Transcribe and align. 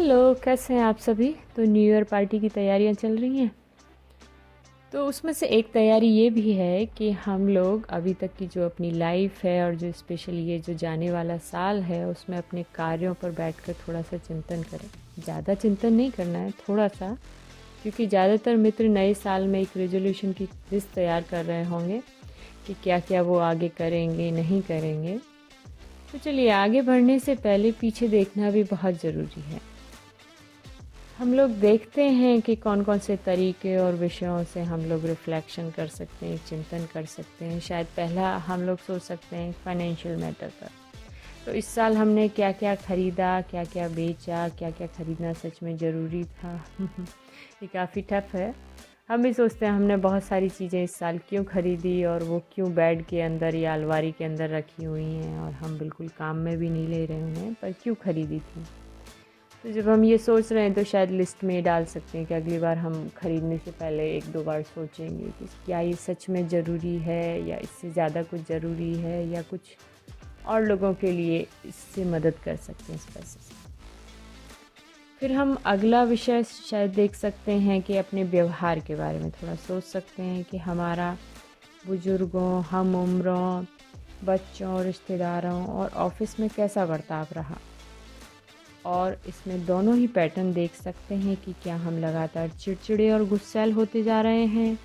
Hello, 0.00 0.34
कैसे 0.34 0.74
हैं 0.74 0.82
आप 0.82 0.98
सभी? 0.98 1.28
तो 1.56 1.62
न्यू 1.62 1.82
ईयर 1.84 2.04
पार्टी 2.04 2.38
की 2.40 2.48
तैयारियाँ 2.48 2.92
चल 2.92 3.16
रही 3.16 3.38
हैं। 3.38 3.50
तो 4.92 5.04
उसमें 5.06 5.32
से 5.32 5.46
एक 5.46 5.70
तैयारी 5.72 6.06
ये 6.08 6.30
भी 6.30 6.52
है 6.52 6.86
कि 6.88 7.10
हम 7.24 7.46
लोग 7.48 7.86
अभी 7.88 8.14
तक 8.14 8.30
की 8.38 8.46
जो 8.46 8.64
अपनी 8.64 8.90
लाइफ 8.90 9.42
है 9.44 9.62
और 9.64 9.74
जो 9.74 9.90
स्पेशल 9.92 10.34
ये 10.34 10.58
जो 10.58 10.74
जाने 10.74 11.10
वाला 11.10 11.36
साल 11.38 11.82
है, 11.82 12.04
उसमें 12.06 12.36
अपने 12.38 12.62
कार्यों 12.74 13.14
पर 13.14 13.30
बैठकर 13.30 13.74
थोड़ा 13.86 14.02
सा 14.02 14.16
चिंतन 14.18 14.62
करें। 14.62 14.88
ज़्यादा 15.24 15.54
चिंतन 15.54 15.92
नहीं 15.92 16.10
करना 16.10 16.38
है 16.38 16.50
थोड़ा 16.60 16.88
सा 16.88 17.16
क्योंकि 17.82 18.06
ज़्यादातर 18.06 18.56
मित्र 18.56 18.88
नए 18.88 19.14
साल 19.16 19.46
में 19.46 19.60
एक 19.60 19.76
रेजोल्यूशन 19.76 20.32
की 20.32 20.48
लिस्ट 20.72 20.94
तैयार 20.94 21.24
कर 21.30 21.44
रहे 21.44 21.64
होंगे 21.64 22.02
कि 22.66 22.74
क्या 22.82 23.00
क्या 23.00 23.22
वो 23.22 23.38
आगे 23.38 23.68
करेंगे, 23.68 24.30
नहीं 24.30 24.62
करेंगे। 24.62 25.18
तो 26.12 26.18
चलिए, 26.18 26.48
आगे 26.50 26.82
बढ़ने 26.82 27.18
से 27.18 27.34
पहले 27.36 27.72
पीछे 27.72 28.08
देखना 28.08 28.50
भी 28.50 28.62
बहुत 28.64 29.00
ज़रूरी 29.02 29.40
है। 29.42 29.68
हम 31.20 31.32
लोग 31.34 31.50
देखते 31.60 32.04
हैं 32.08 32.40
कि 32.42 32.54
कौन 32.56 32.82
कौन 32.82 32.98
से 32.98 33.16
तरीके 33.16 33.76
और 33.76 33.94
विषयों 33.94 34.42
से 34.44 34.60
हम 34.62 34.84
लोग 34.84 35.04
रिफ्लेक्शन 35.06 35.70
कर 35.70 35.86
सकते 35.86 36.26
हैं, 36.26 36.38
चिंतन 36.48 36.86
कर 36.94 37.04
सकते 37.04 37.44
हैं। 37.44 37.58
शायद 37.60 37.86
पहला 37.96 38.30
हम 38.46 38.62
लोग 38.62 38.78
सोच 38.78 39.02
सकते 39.02 39.36
हैं 39.36 39.52
फाइनेंशियल 39.64 40.16
मैटर 40.22 40.48
पर 40.60 40.70
तो 41.46 41.52
इस 41.52 41.66
साल 41.66 41.96
हमने 41.96 42.26
क्या 42.30 42.50
क्या 42.52 42.74
ख़रीदा 42.76 43.40
क्या 43.40 43.64
क्या 43.64 43.88
बेचा 43.90 44.48
क्या 44.58 44.70
क्या 44.70 44.86
ख़रीदना 44.88 45.32
सच 45.34 45.62
में 45.62 45.76
ज़रूरी 45.76 46.24
था? 46.24 46.56
ये 47.62 47.66
काफ़ी 47.66 48.02
टफ 48.02 48.34
है। 48.34 48.54
हम 49.08 49.22
भी 49.22 49.32
सोचते 49.32 49.66
हैं 49.66 49.72
हमने 49.72 49.96
बहुत 49.98 50.24
सारी 50.24 50.48
चीज़ें 50.48 50.82
इस 50.82 50.94
साल 50.94 51.18
क्यों 51.28 51.44
ख़रीदी 51.44 52.02
और 52.04 52.22
वो 52.22 52.42
क्यों 52.54 52.74
बेड 52.74 53.04
के 53.06 53.20
अंदर 53.20 53.54
या 53.54 53.74
अलवारी 53.74 54.12
के 54.12 54.24
अंदर 54.24 54.50
रखी 54.50 54.84
हुई 54.84 55.04
हैं 55.04 55.38
और 55.38 55.52
हम 55.54 55.78
बिल्कुल 55.78 56.08
काम 56.18 56.36
में 56.36 56.56
भी 56.58 56.70
नहीं 56.70 56.88
ले 56.88 57.04
रहे 57.06 57.34
हैं 57.34 57.54
पर 57.62 57.72
क्यों 57.82 57.94
ख़रीदी 58.04 58.38
थी? 58.38 58.64
तो 59.64 59.70
जब 59.72 59.88
हम 59.88 60.04
ये 60.04 60.16
सोच 60.18 60.52
रहे 60.52 60.62
हैं 60.62 60.72
तो 60.74 60.82
शायद 60.84 61.10
लिस्ट 61.10 61.42
में 61.44 61.62
डाल 61.64 61.84
सकते 61.84 62.18
हैं 62.18 62.26
कि 62.26 62.34
अगली 62.34 62.58
बार 62.58 62.78
हम 62.78 63.08
ख़रीदने 63.16 63.58
से 63.58 63.70
पहले 63.70 64.04
एक 64.16 64.24
दो 64.32 64.42
बार 64.44 64.62
सोचेंगे 64.62 65.30
कि 65.30 65.46
क्या 65.66 65.80
ये 65.80 65.92
सच 65.94 66.28
में 66.28 66.48
ज़रूरी 66.48 66.96
है 66.98 67.48
या 67.48 67.56
इससे 67.56 67.90
ज़्यादा 67.90 68.22
कुछ 68.22 68.40
ज़रूरी 68.40 68.94
है 68.94 69.28
या 69.30 69.42
कुछ 69.42 69.60
और 70.46 70.62
लोगों 70.62 70.94
के 70.94 71.12
लिए 71.12 71.46
इससे 71.66 72.04
मदद 72.04 72.34
कर 72.44 72.56
सकते 72.56 72.92
हैं 72.92 72.98
इस 73.00 73.06
पैसे 73.06 73.40
से। 73.40 73.54
फिर 75.20 75.32
हम 75.32 75.56
अगला 75.66 76.02
विषय 76.04 76.42
शायद 76.44 76.90
देख 76.90 77.14
सकते 77.14 77.52
हैं 77.60 77.80
कि 77.82 77.96
अपने 77.96 78.24
व्यवहार 78.24 78.80
के 78.80 78.94
बारे 78.94 79.18
में 79.18 79.30
थोड़ा 79.32 79.54
सोच 79.54 79.84
सकते 79.84 80.22
हैं 80.22 80.44
कि 80.44 80.58
हमारा 80.58 81.16
बुज़ुर्गों, 81.86 82.62
हम 82.62 82.94
उम्रों, 82.94 83.64
बच्चों, 84.24 84.82
रिश्तेदारों 84.84 85.66
और 85.66 85.90
ऑफ़िस 85.98 86.40
में 86.40 86.48
कैसा 86.56 86.86
बर्ताव 86.86 87.26
रहा। 87.32 87.56
और 88.86 89.20
इसमें 89.28 89.66
दोनों 89.66 89.96
ही 89.96 90.06
पैटर्न 90.06 90.52
देख 90.52 90.74
सकते 90.74 91.14
हैं 91.14 91.36
कि 91.36 91.52
क्या 91.52 91.76
हम 91.76 91.98
लगातार 91.98 92.48
चिड़चिड़े 92.48 93.10
और 93.10 93.24
गुस्सैल 93.24 93.72
होते 93.72 94.02
जा 94.02 94.20
रहे 94.20 94.44
हैं, 94.44 94.78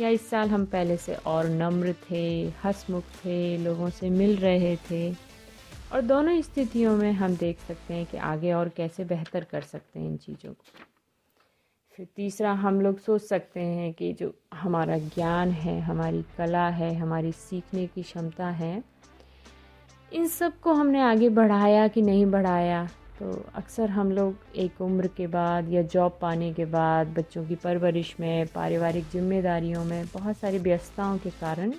या 0.00 0.08
इस 0.08 0.30
साल 0.30 0.48
हम 0.48 0.64
पहले 0.66 0.96
से 0.96 1.14
और 1.14 1.48
नम्र 1.48 1.94
थे, 2.10 2.48
हंसमुख 2.64 3.04
थे, 3.04 3.58
लोगों 3.58 3.90
से 3.90 4.10
मिल 4.10 4.36
रहे 4.36 4.76
थे। 4.90 5.12
और 5.92 6.00
दोनों 6.00 6.40
स्थितियों 6.40 6.96
में 6.96 7.12
हम 7.12 7.36
देख 7.36 7.58
सकते 7.58 7.94
हैं 7.94 8.06
कि 8.06 8.16
आगे 8.16 8.52
और 8.52 8.68
कैसे 8.68 9.04
बेहतर 9.04 9.44
कर 9.44 9.60
सकते 9.60 10.00
हैं 10.00 10.06
इन 10.06 10.16
चीज़ों 10.16 10.52
को। 10.52 10.64
फिर 11.94 12.06
तीसरा, 12.16 12.52
हम 12.52 12.80
लोग 12.80 12.98
सोच 12.98 13.22
सकते 13.22 13.60
हैं 13.60 13.92
कि 13.92 14.12
जो 14.12 14.32
हमारा 14.54 14.98
ज्ञान 14.98 15.50
है, 15.50 15.80
हमारी 15.80 16.24
कला 16.38 16.68
है, 16.68 16.94
हमारी 16.94 17.32
सीखने 17.32 17.86
की 17.86 18.02
क्षमता 18.02 18.48
है, 18.48 18.82
इन 20.12 20.26
सबको 20.28 20.72
हमने 20.72 21.00
आगे 21.00 21.28
बढ़ाया 21.28 21.88
कि 21.88 22.02
नहीं 22.02 22.26
बढ़ाया? 22.26 22.88
तो 23.18 23.30
अक्सर 23.54 23.90
हम 23.90 24.10
लोग 24.12 24.56
एक 24.56 24.80
उम्र 24.82 25.06
के 25.06 25.26
बाद 25.26 25.72
या 25.72 25.82
जॉब 25.82 26.18
पाने 26.22 26.52
के 26.52 26.64
बाद, 26.64 27.14
बच्चों 27.18 27.44
की 27.46 27.54
परवरिश 27.54 28.14
में, 28.20 28.46
पारिवारिक 28.46 29.04
जिम्मेदारियों 29.12 29.84
में 29.84 30.06
बहुत 30.14 30.36
सारी 30.36 30.58
व्यस्तताओं 30.58 31.18
के 31.18 31.30
कारण 31.30 31.72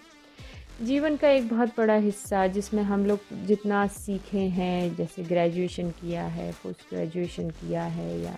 जीवन 0.82 1.16
का 1.16 1.30
एक 1.30 1.50
बहुत 1.50 1.70
बड़ा 1.78 1.96
हिस्सा, 1.96 2.46
जिसमें 2.48 2.82
हम 2.84 3.06
लोग 3.06 3.20
जितना 3.46 3.86
सीखे 3.88 4.40
हैं, 4.40 4.96
जैसे 4.96 5.24
ग्रेजुएशन 5.24 5.90
किया 5.92 6.24
है 6.28 6.52
पोस्ट 6.64 6.90
ग्रेजुएशन 6.90 7.50
किया 7.50 7.84
है 7.84 8.20
या 8.22 8.38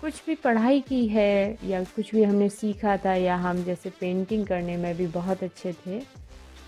कुछ 0.00 0.22
भी 0.26 0.34
पढ़ाई 0.34 0.80
की 0.80 1.06
है 1.08 1.58
या 1.64 1.82
कुछ 1.84 2.14
भी 2.14 2.22
हमने 2.22 2.48
सीखा 2.48 2.96
था 2.96 3.14
या 3.14 3.36
हम 3.36 3.62
जैसे 3.64 3.90
पेंटिंग 3.90 4.46
करने 4.46 4.76
में 4.76 4.94
भी 4.96 5.06
बहुत 5.06 5.42
अच्छे 5.42 5.72
थे 5.86 6.00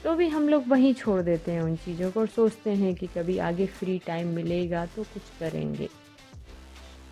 तो 0.06 0.14
भी 0.14 0.28
हम 0.28 0.48
लोग 0.48 0.66
वहीं 0.68 0.92
छोड़ 0.94 1.20
देते 1.22 1.52
हैं 1.52 1.62
उन 1.62 1.74
चीज़ों 1.76 2.10
को 2.10 2.20
और 2.20 2.26
सोचते 2.26 2.70
हैं 2.70 2.94
कि 2.94 3.06
कभी 3.06 3.38
आगे 3.38 3.64
फ्री 3.66 3.98
टाइम 3.98 4.28
मिलेगा 4.28 4.84
तो 4.86 5.02
कुछ 5.02 5.22
करेंगे। 5.40 5.88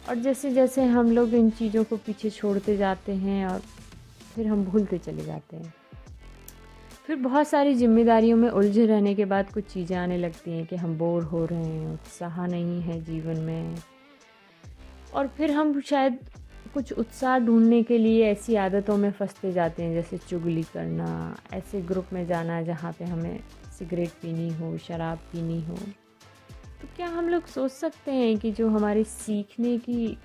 और 0.09 0.15
जैसे 0.15 0.51
जैसे 0.51 0.85
हम 0.85 1.11
लोग 1.11 1.35
इन 1.35 1.51
चीज़ों 1.51 1.83
को 1.85 1.97
पीछे 1.97 2.31
छोड़ते 2.31 2.77
जाते 2.77 3.15
हैं 3.15 3.47
और 3.47 3.63
फिर 4.35 4.47
हम 4.47 4.65
भूलते 4.65 4.99
चले 4.99 5.25
जाते 5.25 5.57
हैं। 5.57 5.75
फिर 7.07 7.17
बहुत 7.17 7.49
सारी 7.49 7.75
जिम्मेदारियों 7.75 8.37
में 8.37 8.49
उलझे 8.49 8.87
रहने 8.87 9.15
के 9.15 9.25
बाद 9.25 9.51
कुछ 9.51 9.65
चीज़ें 9.65 9.97
आने 9.97 10.19
लगती 10.19 10.51
हैं 10.51 10.67
कि 10.67 10.77
हम 10.77 10.97
बोर 10.99 11.23
हो 11.23 11.45
रहे 11.45 11.65
हैं, 11.65 11.93
उत्साह 11.93 12.47
नहीं 12.47 12.81
है 12.81 13.01
जीवन 13.05 13.41
में। 13.41 13.77
और 15.15 15.29
फिर 15.29 15.51
हम 15.51 15.81
शायद 15.81 16.19
कुछ 16.75 16.93
उत्साह 16.93 17.39
ढूँढने 17.39 17.83
के 17.83 17.99
लिए 17.99 18.27
ऐसी 18.27 18.55
आदतों 18.57 18.97
में 18.97 19.11
फंसते 19.13 19.53
जाते 19.53 19.83
हैं, 19.83 19.95
जैसे 19.95 20.19
चुगली 20.19 20.63
करना, 20.63 21.37
ऐसे 21.53 21.81
ग्रुप 21.83 22.07
में 22.13 22.27
जाना 22.27 22.63
जहाँ 22.63 22.93
पे 22.93 23.05
हमें 23.05 23.41
सिगरेट 23.79 24.09
पीनी 24.09 24.49
हो, 24.51 24.79
शराब 24.79 25.19
पीनी 25.19 25.61
हो। 25.65 25.77
तो 26.81 26.89
क्या 26.97 27.07
हम 27.07 27.29
लोग 27.29 27.47
सोच 27.47 27.71
सकते 27.71 28.13
हैं 28.13 28.39
कि 28.39 28.53
जो 28.53 28.69
हमारी 28.69 29.05
सीखने 29.05 29.79
की 29.79 30.19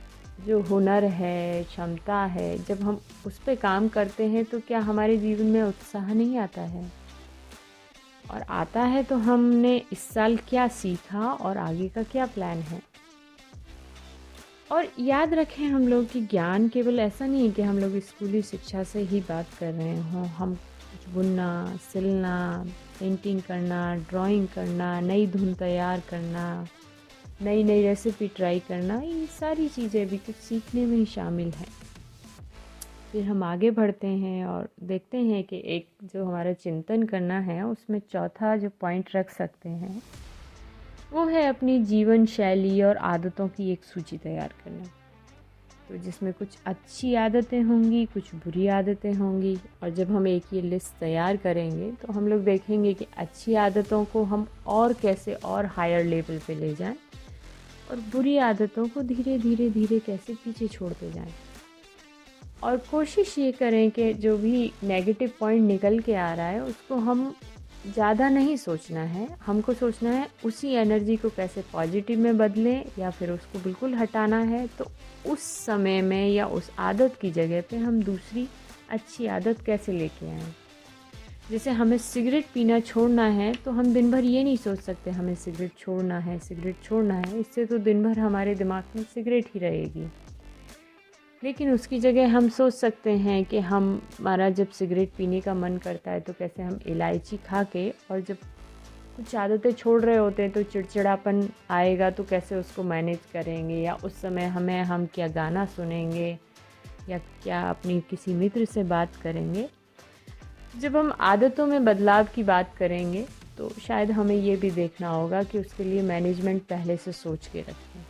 जो 0.46 0.62
हुनर 0.62 1.04
है, 1.04 1.64
क्षमता 1.64 2.24
है, 2.26 2.58
जब 2.58 2.81
हम 2.81 3.00
उस 3.26 3.40
पर 3.40 3.56
काम 3.56 3.88
करते 3.88 4.28
हैं 4.28 4.46
तो 4.46 4.60
क्या 4.60 4.80
हमारे 4.80 5.18
जीवन 5.18 5.46
में 5.46 5.62
उत्साह 5.62 6.14
नहीं 6.14 6.38
आता 6.38 6.62
है? 6.62 6.92
और 8.31 8.42
आता 8.42 8.81
है 8.81 9.04
तो 9.04 9.18
हमने 9.18 9.78
इस 9.92 10.10
साल 10.10 10.38
क्या 10.38 10.68
सीखा 10.68 11.31
और 11.31 11.58
आगे 11.58 11.90
का 11.90 12.04
क्या 12.04 12.26
प्लान 12.26 12.58
है? 12.58 12.89
और 14.72 14.88
याद 15.00 15.34
रखें 15.34 15.66
हम 15.66 15.88
लोग 15.88 16.07
कि 16.09 16.22
ज्ञान 16.22 16.68
केवल 16.69 17.00
ऐसा 17.00 17.25
नहीं 17.25 17.47
है 17.47 17.53
कि 17.53 17.62
हम 17.62 17.80
लोग 17.80 17.97
स्कूली 18.00 18.41
शिक्षा 18.41 18.84
से 18.84 19.00
ही 19.02 19.22
बात 19.22 19.53
कर 19.59 19.72
रहे 19.74 19.97
हों। 20.02 20.25
हम 20.28 20.53
कुछ 20.56 21.09
बुनना, 21.13 21.78
सिलना 21.94 22.66
पेंटिंग 23.00 23.41
करना 23.41 23.96
ड्राइंग 24.09 24.47
करना, 24.47 25.00
नई 25.00 25.28
धुन 25.28 25.53
तैयार 25.53 26.03
करना 26.09 26.68
नई 27.41 27.63
नई 27.63 27.81
रेसिपी 27.81 28.28
ट्राई 28.28 28.59
करना 28.59 29.00
ये 29.02 29.25
सारी 29.40 29.68
चीज़ें 29.68 30.07
भी 30.07 30.18
कुछ 30.18 30.35
सीखने 30.35 30.86
में 30.86 30.97
ही 30.97 31.06
शामिल 31.06 31.51
हैं। 31.51 31.68
फिर 33.12 33.24
हम 33.25 33.44
आगे 33.44 33.72
बढ़ते 33.72 34.07
हैं 34.07 34.46
और 34.46 34.69
देखते 34.84 35.18
हैं 35.18 35.44
कि 35.44 35.62
एक 35.66 35.88
जो 36.13 36.25
हमारा 36.25 36.53
चिंतन 36.53 37.03
करना 37.03 37.40
है, 37.40 37.62
उसमें 37.66 38.00
चौथा 38.12 38.56
जो 38.57 38.69
पॉइंट 38.81 39.09
रख 39.16 39.30
सकते 39.30 39.69
हैं 39.69 40.01
वो 41.12 41.25
है 41.25 41.46
अपनी 41.47 41.78
जीवन 41.86 42.25
शैली 42.28 42.81
और 42.81 42.97
आदतों 42.97 43.47
की 43.47 43.72
एक 43.72 43.84
सूची 43.84 44.18
तैयार 44.18 44.53
करना। 44.64 44.84
तो 45.90 45.97
जिसमें 45.97 46.31
कुछ 46.34 46.58
अच्छी 46.66 47.14
आदतें 47.16 47.62
होंगी, 47.64 48.06
कुछ 48.06 48.34
बुरी 48.36 48.68
आदतें 48.68 49.14
होंगी 49.14 49.56
और 49.84 49.90
जब 49.90 50.12
हम 50.12 50.28
एक 50.28 50.53
ये 50.53 50.62
लिस्ट 50.62 51.00
तैयार 51.00 51.38
करेंगे 51.38 51.92
तो 51.92 52.14
हम 52.14 52.28
लोग 52.28 52.44
देखेंगे 52.44 52.94
कि 52.94 53.08
अच्छी 53.18 53.56
आदतों 53.58 54.03
को 54.06 54.24
हम 54.24 54.48
और 54.68 54.94
कैसे 54.94 55.34
और 55.34 55.66
हायर 55.68 56.06
लेवल 56.06 56.40
पे 56.48 56.56
ले 56.56 56.74
जाएँ 56.75 56.96
और 57.92 58.00
बुरी 58.12 58.38
आदतों 58.38 58.88
को 58.88 59.02
धीरे 59.03 59.38
धीरे 59.40 59.69
धीरे 59.69 60.00
कैसे 60.00 60.34
पीछे 60.36 60.68
छोड़ते 60.68 61.12
जाएँ। 61.12 61.34
और 62.64 62.78
कोशिश 62.92 63.38
ये 63.40 63.52
करें 63.52 63.90
कि 63.92 64.14
जो 64.16 64.38
भी 64.38 64.72
नेगेटिव 64.84 65.31
पॉइंट 65.40 65.68
निकल 65.68 66.00
के 66.00 66.16
आ 66.16 66.34
रहा 66.34 66.48
है, 66.48 66.64
उसको 66.64 66.96
हम 66.98 67.34
ज़्यादा 67.86 68.30
नहीं 68.30 68.56
सोचना 68.58 69.02
है। 69.02 69.28
हमको 69.46 69.74
सोचना 69.74 70.12
है 70.12 70.28
उसी 70.46 70.72
एनर्जी 70.76 71.16
को 71.16 71.30
कैसे 71.30 71.62
पॉजिटिव 71.74 72.20
में 72.20 72.38
बदलें 72.38 72.84
या 73.00 73.10
फिर 73.10 73.32
उसको 73.32 73.60
बिल्कुल 73.60 73.94
हटाना 73.96 74.40
है। 74.46 74.66
तो 74.78 74.86
उस 75.28 75.44
समय 75.66 76.02
में 76.02 76.30
या 76.30 76.46
उस 76.48 76.70
आदत 76.80 77.18
की 77.22 77.31
जगह 77.31 77.62
पे 77.62 77.78
हम 77.78 78.02
दूसरी 78.04 78.48
अच्छी 78.90 79.26
आदत 79.28 79.62
कैसे 79.66 79.92
लेके 79.92 80.30
आएँ। 80.30 80.54
जैसे 81.52 81.72
हमें 81.72 81.98
सिगरेट 81.98 82.46
पीना 82.54 82.80
छोड़ना 82.81 83.26
है 83.26 83.54
तो 83.56 83.72
हम 83.72 83.94
दिन 83.94 84.12
भर 84.12 84.24
ये 84.24 84.44
नहीं 84.44 84.58
सोच 84.58 84.80
सकते 84.80 85.12
हमें 85.12 85.36
सिगरेट 85.36 85.78
छोड़ना 85.80 86.20
है 86.20 86.38
सिगरेट 86.40 86.84
छोड़ना 86.84 87.16
है। 87.16 87.40
इससे 87.40 87.66
तो 87.66 87.78
दिन 87.80 88.04
भर 88.04 88.20
हमारे 88.20 88.56
दिमाग 88.56 88.96
में 88.96 89.04
सिगरेट 89.04 89.48
ही 89.54 89.60
रहेगी। 89.60 90.08
लेकिन 91.44 91.71
उसकी 91.71 92.00
जगह 92.00 92.27
हम 92.27 92.50
सोच 92.50 92.74
सकते 92.74 93.12
हैं 93.12 93.45
कि 93.45 93.59
हम 93.59 94.01
हमारा 94.19 94.50
जब 94.50 94.69
सिगरेट 94.69 95.12
पीने 95.18 95.41
का 95.41 95.53
मन 95.53 95.77
करता 95.77 96.12
है 96.12 96.19
तो 96.19 96.33
कैसे 96.33 96.63
हम 96.63 96.80
इलायची 96.88 97.38
खा 97.38 97.63
के 97.63 97.89
और 97.89 98.21
जब 98.21 98.38
कुछ 99.15 99.36
आदतें 99.36 99.71
छोड़ 99.71 100.01
रहे 100.01 100.18
होते 100.18 100.44
हैं 100.44 100.51
तो 100.51 100.63
चिड़चिड़ापन 100.63 101.50
आएगा 101.69 102.09
तो 102.09 102.24
कैसे 102.24 102.56
उसको 102.56 102.83
मैनेज 102.83 103.19
करेंगे 103.33 103.75
या 103.75 103.95
उस 103.95 104.21
समय 104.21 104.45
हमें 104.45 104.81
हम 104.83 105.06
क्या 105.06 105.27
गाना 105.27 105.65
सुनेंगे 105.65 106.38
या 107.09 107.18
क्या 107.18 107.62
अपनी 107.69 108.00
किसी 108.09 108.33
मित्र 108.33 108.65
से 108.65 108.83
बात 108.83 109.15
करेंगे? 109.15 109.68
जब 110.80 110.97
हम 110.97 111.12
आदतों 111.19 111.68
में 111.68 111.86
बदलाव 111.86 112.27
की 112.36 112.44
बात 112.44 112.75
करेंगे 112.77 113.25
तो 113.57 113.69
शायद 113.69 114.12
हमें 114.12 114.36
ये 114.36 114.56
भी 114.56 114.71
देखना 114.71 115.09
होगा 115.09 115.44
कि 115.44 115.59
उसके 115.59 115.83
लिए 115.83 116.01
मैनेजमेंट 116.01 116.62
पहले 116.63 116.97
से 116.97 117.12
सोच 117.12 117.47
के 117.47 117.62
रखें। 117.62 118.06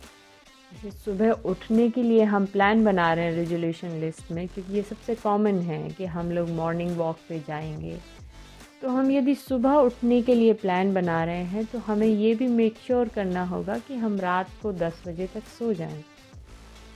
सुबह 0.72 1.30
उठने 1.30 1.88
के 1.90 2.02
लिए 2.02 2.24
हम 2.24 2.46
प्लान 2.46 2.84
बना 2.84 3.12
रहे 3.14 3.24
हैं 3.24 3.32
रेजोल्यूशन 3.32 3.88
लिस्ट 3.90 4.30
में, 4.32 4.48
क्योंकि 4.48 4.72
ये 4.72 4.82
सबसे 4.82 5.14
कॉमन 5.14 5.58
है 5.60 5.88
कि 5.88 6.06
हम 6.06 6.30
लोग 6.30 6.48
मॉर्निंग 6.48 6.96
वॉक 6.96 7.16
पे 7.28 7.38
जाएँगे। 7.38 7.96
तो 8.82 8.88
हम 8.88 9.10
यदि 9.10 9.34
सुबह 9.34 9.74
उठने 9.74 10.20
के 10.22 10.34
लिए 10.34 10.52
प्लान 10.52 10.92
बना 10.94 11.24
रहे 11.24 11.42
हैं 11.44 11.64
तो 11.64 11.78
हमें 11.78 12.06
ये 12.06 12.34
भी 12.34 12.46
मेक 12.46 12.76
श्योर 12.86 13.04
sure 13.04 13.14
करना 13.14 13.44
होगा 13.44 13.78
कि 13.78 13.94
हम 13.94 14.18
रात 14.20 14.50
को 14.62 14.72
10 14.72 15.02
बजे 15.06 15.26
तक 15.26 15.42
सो 15.58 15.72
जाएँ। 15.72 16.04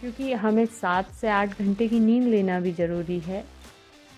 क्योंकि 0.01 0.33
हमें 0.33 0.65
सात 0.67 1.11
से 1.11 1.29
आठ 1.29 1.59
घंटे 1.59 1.89
की 1.89 2.01
नींद 2.01 2.25
लेना 2.25 2.61
भी 2.61 2.73
ज़रूरी 2.73 3.19
है। 3.19 3.45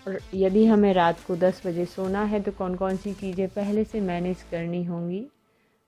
और 0.06 0.18
यदि 0.34 0.66
हमें 0.66 0.92
रात 0.94 1.20
को 1.26 1.36
10 1.36 1.62
बजे 1.66 1.84
सोना 1.84 2.24
है 2.24 2.40
तो 2.40 2.52
कौन 2.52 2.74
कौन 2.74 2.96
सी 2.96 3.12
चीज़ें 3.12 3.48
पहले 3.48 3.84
से 3.84 4.00
मैनेज 4.00 4.42
करनी 4.50 4.84
होंगी? 4.84 5.26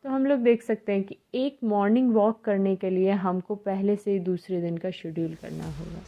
तो 0.05 0.11
हम 0.11 0.27
लोग 0.27 0.41
देख 0.41 0.62
सकते 0.62 0.93
हैं 0.93 1.03
कि 1.03 1.17
एक 1.35 1.59
मॉर्निंग 1.65 2.12
वॉक 2.15 2.41
करने 2.45 2.75
के 2.77 2.91
लिए 2.91 3.12
हमको 3.23 3.55
पहले 3.55 3.97
से 3.97 4.12
ही 4.12 4.19
दूसरे 4.19 4.61
दिन 4.61 4.77
का 4.77 4.91
शेड्यूल 4.91 5.35
करना 5.35 5.65
होगा। 5.69 6.03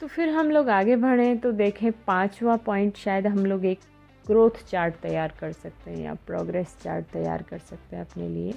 तो 0.00 0.06
फिर 0.06 0.28
हम 0.28 0.50
लोग 0.50 0.68
आगे 0.68 0.96
बढ़ें 0.96 1.38
तो 1.38 1.52
देखें 1.52 1.90
पांचवा 2.06 2.56
पॉइंट 2.56 2.96
शायद 2.96 3.26
हम 3.26 3.46
लोग 3.46 3.64
एक 3.64 3.80
ग्रोथ 4.26 4.64
चार्ट 4.70 4.94
तैयार 4.94 5.32
कर 5.40 5.52
सकते 5.52 5.90
हैं 5.90 5.98
या 5.98 6.14
प्रोग्रेस 6.26 6.76
चार्ट 6.82 7.06
तैयार 7.06 7.42
कर 7.42 7.58
सकते 7.60 7.96
हैं 7.96 8.04
अपने 8.04 8.28
लिए, 8.28 8.54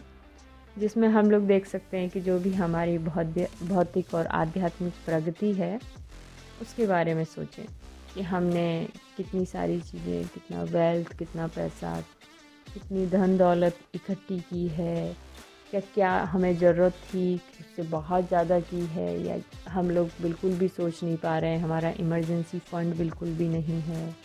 जिसमें 0.78 1.08
हम 1.08 1.32
लोग 1.32 1.48
देख 1.48 1.66
सकते 1.66 1.98
हैं 1.98 2.10
कि 2.10 2.22
जो 2.22 2.38
भी 2.40 2.54
हमारी 2.54 2.98
भौतिक 2.98 4.14
और 4.16 4.28
आध्यात्मिक 4.28 4.94
प्रगति 5.06 5.52
है, 5.54 5.80
उसके 6.62 6.88
बारे 6.88 7.14
में 7.14 7.24
सोचें 7.26 7.66
कि 8.14 8.22
हमने 8.24 8.88
कितनी 9.18 9.46
सारी 9.46 9.80
चीज़ें, 9.82 10.24
कितना 10.26 10.64
वेल्थ 10.64 11.18
कितना 11.18 11.48
पैसा 11.48 12.00
कितनी 12.74 13.06
धन 13.08 13.38
दौलत 13.38 13.78
इकट्ठी 13.96 14.40
की 14.40 14.68
है 14.68 15.16
क्या 15.72 15.80
क्या 15.94 16.12
हमें 16.24 16.58
ज़रूरत 16.58 16.94
थी 17.06 17.36
उससे 17.36 17.84
बहुत 17.84 18.28
ज़्यादा 18.28 18.60
की 18.60 18.86
है, 18.86 19.26
या 19.26 19.36
हम 19.70 19.90
लोग 19.92 20.10
बिल्कुल 20.22 20.54
भी 20.54 20.68
सोच 20.68 21.04
नहीं 21.04 21.18
पा 21.18 21.38
रहे 21.40 21.52
हैं, 21.52 21.60
हमारा 21.60 21.90
इमरजेंसी 22.00 22.60
फ़ंड 22.60 22.96
बिल्कुल 22.96 23.34
भी 23.34 23.48
नहीं 23.48 23.82
है। 23.82 24.16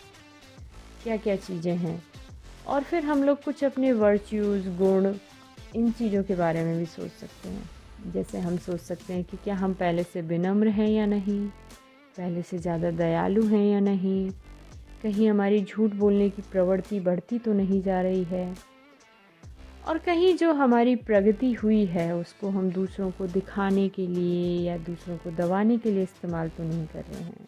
क्या 1.03 1.17
क्या 1.17 1.35
चीज़ें 1.35 1.75
हैं? 1.75 2.01
और 2.67 2.83
फिर 2.83 3.03
हम 3.03 3.23
लोग 3.23 3.41
कुछ 3.43 3.63
अपने 3.63 3.91
वर्च्यूज़ 3.93 4.69
गुण, 4.69 5.13
इन 5.75 5.91
चीज़ों 5.91 6.23
के 6.23 6.35
बारे 6.35 6.63
में 6.63 6.77
भी 6.79 6.85
सोच 6.85 7.11
सकते 7.11 7.49
हैं। 7.49 8.11
जैसे 8.11 8.39
हम 8.39 8.57
सोच 8.57 8.79
सकते 8.79 9.13
हैं 9.13 9.23
कि 9.23 9.37
क्या 9.37 9.55
हम 9.55 9.73
पहले 9.73 10.03
से 10.03 10.21
विनम्र 10.21 10.67
हैं 10.67 10.89
या 10.89 11.05
नहीं, 11.05 11.47
पहले 12.17 12.41
से 12.41 12.57
ज़्यादा 12.59 12.91
दयालु 12.91 13.45
हैं 13.47 13.65
या 13.65 13.79
नहीं 13.79 14.31
कहीं 15.03 15.29
हमारी 15.29 15.63
झूठ 15.63 15.93
बोलने 15.93 16.29
की 16.29 16.41
प्रवृत्ति 16.41 16.99
बढ़ती 16.99 17.39
तो 17.39 17.53
नहीं 17.53 17.81
जा 17.81 18.01
रही 18.01 18.23
है। 18.23 18.55
और 19.87 19.97
कहीं 19.97 20.35
जो 20.37 20.53
हमारी 20.53 20.95
प्रगति 20.95 21.51
हुई 21.53 21.85
है, 21.85 22.15
उसको 22.15 22.49
हम 22.49 22.69
दूसरों 22.71 23.11
को 23.11 23.27
दिखाने 23.27 23.87
के 23.89 24.07
लिए 24.07 24.67
या 24.67 24.77
दूसरों 24.77 25.17
को 25.17 25.31
दबाने 25.31 25.77
के 25.77 25.91
लिए 25.91 26.03
इस्तेमाल 26.03 26.49
तो 26.49 26.63
नहीं 26.63 26.85
कर 26.87 27.03
रहे 27.03 27.23
हैं। 27.23 27.47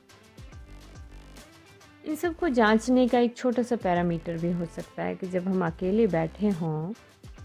इन 2.08 2.16
सबको 2.16 2.50
जांचने 2.50 3.08
का 3.08 3.20
एक 3.20 3.38
छोटा 3.38 3.64
सा 3.64 3.76
पैरामीटर 3.76 4.38
भी 4.38 4.52
हो 4.52 4.66
सकता 4.66 5.04
है 5.04 5.16
कि 5.16 5.28
जब 5.28 5.48
हम 5.48 5.66
अकेले 5.66 6.08
बैठे 6.08 6.50
हों 6.50 6.94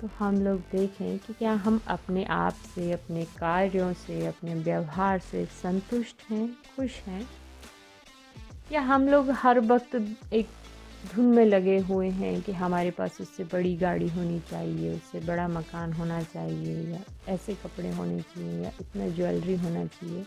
तो 0.01 0.09
हम 0.19 0.43
लोग 0.45 0.61
देखें 0.73 1.19
कि 1.19 1.33
क्या 1.33 1.53
हम 1.53 1.81
अपने 1.89 2.25
आप 2.25 2.53
से, 2.75 2.93
अपने 2.93 3.25
कार्यों 3.39 3.93
से, 3.93 4.27
अपने 4.27 4.55
व्यवहार 4.55 5.19
से 5.19 5.45
संतुष्ट 5.63 6.31
हैं, 6.31 6.49
खुश 6.77 6.99
हैं। 6.99 7.27
या 8.73 8.81
हम 8.81 9.09
लोग 9.09 9.31
हर 9.31 9.61
वक्त 9.61 9.95
एक 10.33 10.49
धुन 11.15 11.25
में 11.25 11.45
लगे 11.45 11.79
हुए 11.79 12.09
हैं 12.09 12.43
कि 12.43 12.53
हमारे 12.53 12.91
पास 12.91 13.19
उससे 13.21 13.45
बड़ी 13.45 13.77
गाड़ी 13.77 14.09
होनी 14.09 14.41
चाहिए, 14.41 14.95
उससे 14.95 15.21
बड़ा 15.21 15.49
मकान 15.49 15.93
होना 15.93 16.23
चाहिए, 16.23 16.93
या 16.93 17.01
ऐसे 17.29 17.55
कपड़े 17.55 17.91
होने 17.91 18.21
चाहिए, 18.21 18.63
या 18.63 18.73
इतना 18.81 19.09
ज्वेलरी 19.09 19.55
होना 19.55 19.85
चाहिए। 19.87 20.25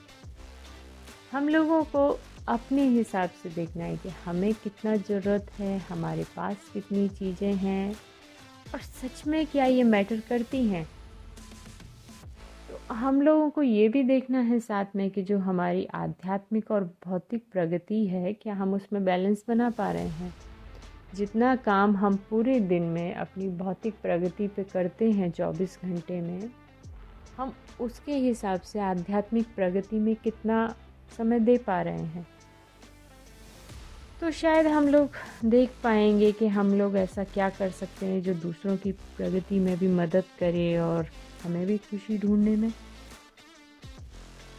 हम 1.32 1.50
लोगों 1.50 1.84
को 1.84 2.20
अपने 2.48 2.88
हिसाब 2.88 3.30
से 3.30 3.50
देखना 3.50 3.84
है 3.84 3.98
कि 3.98 4.10
हमें 4.10 4.54
कितना 4.54 4.96
ज़रूरत 4.96 5.52
है, 5.60 5.80
हमारे 5.80 6.24
पास 6.24 6.56
कितनी 6.74 7.10
चीज़ें 7.10 7.54
हैं, 7.54 7.96
और 8.74 8.80
सच 8.80 9.28
में 9.28 9.46
क्या 9.46 9.66
ये 9.66 9.84
मैटर 9.84 10.20
करती 10.20 10.68
हैं? 10.68 10.88
हम 12.94 13.22
लोगों 13.22 13.50
को 13.50 13.62
ये 13.62 13.90
भी 13.90 14.04
देखना 14.04 14.40
है 14.40 14.60
साथ 14.60 14.86
में 14.96 15.12
कि 15.12 15.22
जो 15.22 15.40
हमारी 15.40 15.86
आध्यात्मिक 15.86 16.72
और 16.72 16.84
भौतिक 17.06 17.44
प्रगति 17.52 18.06
है, 18.06 18.34
क्या 18.34 18.54
हम 18.54 18.74
उसमें 18.74 19.06
बैलेंस 19.06 19.44
बना 19.48 19.70
पा 19.70 19.92
रहे 19.92 20.08
हैं? 20.08 20.34
जितना 21.16 21.56
काम 21.56 21.96
हम 21.96 22.16
पूरे 22.16 22.60
दिन 22.60 22.84
में 22.84 23.16
अपनी 23.16 23.50
भौतिक 23.50 23.94
प्रगति 24.02 24.48
पे 24.48 24.64
करते 24.64 25.12
हैं 25.12 25.32
24 25.32 25.80
घंटे 25.84 26.22
में, 26.22 26.50
हम 27.38 27.54
उसके 27.82 28.14
हिसाब 28.14 28.62
से 28.62 28.80
आध्यात्मिक 28.80 29.46
प्रगति 29.56 30.00
में 30.00 30.16
कितना 30.16 30.76
समय 31.18 31.40
दे 31.40 31.58
पा 31.58 31.82
रहे 31.82 32.04
हैं। 32.04 32.28
तो 34.22 34.32
शायद 34.32 34.68
हम 34.68 34.88
लोग 34.88 35.10
देख 35.46 35.72
पाएँगे 35.84 36.32
कि 36.32 36.48
हम 36.48 36.74
लोग 36.74 36.98
ऐसा 36.98 37.24
क्या 37.24 37.50
कर 37.50 37.70
सकते 37.70 38.06
हैं 38.06 38.22
जो 38.22 38.34
दूसरों 38.34 38.78
की 38.78 38.92
प्रगति 38.92 39.60
में 39.60 39.78
भी 39.78 39.88
मदद 39.88 40.24
करे 40.40 40.78
और 40.78 41.08
हमें 41.44 41.66
भी 41.68 41.78
खुशी 41.78 42.18
ढूँढने 42.18 42.56
में। 42.56 42.72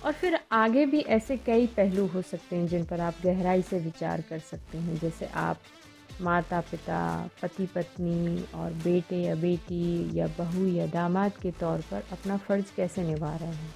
और 0.04 0.12
फिर 0.12 0.38
आगे 0.52 0.86
भी 0.86 1.00
ऐसे 1.00 1.36
कई 1.36 1.66
पहलू 1.66 2.06
हो 2.06 2.22
सकते 2.22 2.56
हैं 2.56 2.66
जिन 2.68 2.84
पर 2.84 3.00
आप 3.00 3.14
गहराई 3.24 3.62
से 3.62 3.78
विचार 3.78 4.20
कर 4.20 4.38
सकते 4.38 4.78
हैं। 4.78 4.98
जैसे 4.98 5.26
आप 5.26 5.60
माता 6.20 6.60
पिता 6.60 7.30
पति 7.42 7.66
पत्नी 7.66 8.44
और 8.54 8.72
बेटे 8.72 9.16
या 9.16 9.34
बेटी 9.34 10.18
या 10.18 10.26
बहू 10.38 10.66
या 10.66 10.86
दामाद 10.86 11.32
के 11.42 11.50
तौर 11.50 11.80
पर 11.80 12.04
अपना 12.12 12.36
फ़र्ज़ 12.36 12.74
कैसे 12.76 13.02
निभा 13.02 13.34
रहे 13.36 13.48
हैं। 13.48 13.74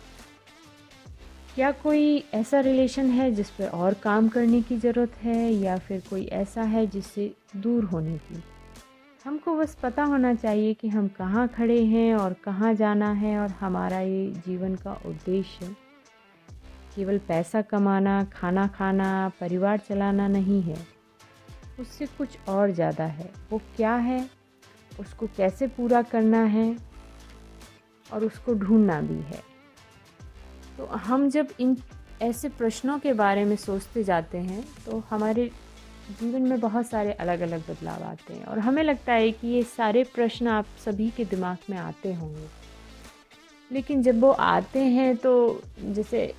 क्या 1.54 1.70
कोई 1.72 2.24
ऐसा 2.34 2.60
रिलेशन 2.60 3.10
है 3.10 3.30
जिस 3.34 3.50
पर 3.50 3.68
और 3.68 3.94
काम 3.94 4.28
करने 4.28 4.62
की 4.62 4.76
ज़रूरत 4.76 5.16
है 5.22 5.52
या 5.52 5.78
फिर 5.78 6.02
कोई 6.10 6.24
ऐसा 6.24 6.62
है 6.62 6.86
जिससे 6.86 7.30
दूर 7.56 7.84
होने 7.84 8.16
की? 8.18 8.42
हमको 9.24 9.54
बस 9.56 9.76
पता 9.82 10.04
होना 10.04 10.34
चाहिए 10.34 10.74
कि 10.74 10.88
हम 10.88 11.08
कहाँ 11.08 11.48
खड़े 11.48 11.82
हैं 11.84 12.14
और 12.14 12.32
कहाँ 12.32 12.74
जाना 12.74 13.10
है 13.12 13.38
और 13.38 13.48
हमारा 13.50 14.00
ये 14.00 14.26
जीवन 14.46 14.74
का 14.74 14.92
उद्देश्य 15.06 15.74
केवल 16.96 17.18
पैसा 17.18 17.62
कमाना, 17.62 18.24
खाना 18.24 18.66
खाना, 18.66 19.32
परिवार 19.40 19.78
चलाना 19.78 20.28
नहीं 20.28 20.62
है। 20.62 20.76
उससे 21.80 22.06
कुछ 22.06 22.38
और 22.48 22.70
ज़्यादा 22.70 23.04
है। 23.04 23.30
वो 23.50 23.60
क्या 23.76 23.94
है? 23.94 24.30
उसको 25.00 25.26
कैसे 25.26 25.66
पूरा 25.66 26.02
करना 26.02 26.42
है? 26.44 26.76
और 28.12 28.24
उसको 28.24 28.54
ढूंढना 28.54 29.00
भी 29.00 29.20
है। 29.22 29.42
तो 30.78 30.86
हम 30.86 31.28
जब 31.28 31.48
इन 31.60 31.76
ऐसे 32.22 32.48
प्रश्नों 32.48 32.98
के 32.98 33.12
बारे 33.12 33.44
में 33.44 33.56
सोचते 33.56 34.04
जाते 34.04 34.38
हैं 34.38 34.64
तो 34.86 35.02
हमारे 35.10 35.50
जीवन 36.10 36.42
में 36.42 36.58
बहुत 36.60 36.86
सारे 36.86 37.12
अलग 37.14 37.40
अलग 37.40 37.68
बदलाव 37.68 38.02
आते 38.02 38.34
हैं 38.34 38.44
और 38.44 38.58
हमें 38.58 38.82
लगता 38.82 39.12
है 39.12 39.30
कि 39.32 39.48
ये 39.48 39.62
सारे 39.62 40.04
प्रश्न 40.14 40.46
आप 40.48 40.66
सभी 40.84 41.08
के 41.10 41.24
दिमाग 41.24 41.70
में 41.70 41.76
आते 41.78 42.12
होंगे। 42.14 42.46
लेकिन 43.70 44.02
जब 44.02 44.20
वो 44.20 44.30
आते 44.30 44.80
हैं 44.80 45.16
तो 45.16 45.60
जैसे 45.80 46.32